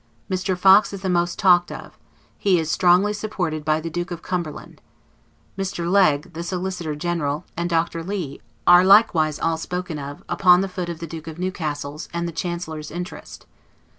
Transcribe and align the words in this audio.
Mr. 0.31 0.57
Fox 0.57 0.93
is 0.93 1.01
the 1.01 1.09
most 1.11 1.37
talked 1.37 1.71
of; 1.71 1.95
he 2.35 2.57
is 2.59 2.71
strongly 2.71 3.13
supported 3.13 3.63
by 3.63 3.79
the 3.79 3.87
Duke 3.91 4.09
of 4.09 4.23
Cumberland. 4.23 4.81
Mr. 5.55 5.87
Legge, 5.91 6.33
the 6.33 6.41
Solicitor 6.41 6.95
General, 6.95 7.45
and 7.55 7.69
Dr. 7.69 8.03
Lee, 8.03 8.41
are 8.65 8.83
likewise 8.83 9.37
all 9.39 9.57
spoken 9.57 9.99
of, 9.99 10.23
upon 10.27 10.61
the 10.61 10.67
foot 10.67 10.89
of 10.89 11.01
the 11.01 11.05
Duke 11.05 11.27
of 11.27 11.37
Newcastle's, 11.37 12.09
and 12.11 12.27
the 12.27 12.31
Chancellor's 12.31 12.89
interest. 12.89 13.45